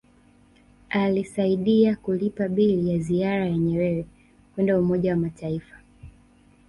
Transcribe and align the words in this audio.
Alisaidia 0.89 1.95
kulipa 1.95 2.47
bili 2.47 2.89
ya 2.91 2.99
ziara 2.99 3.45
ya 3.45 3.57
Nyerere 3.57 4.05
kwenda 4.55 4.79
Umoja 4.79 5.11
wa 5.11 5.17
Mataifa 5.17 5.75